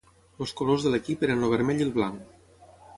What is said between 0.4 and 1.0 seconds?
Els colors de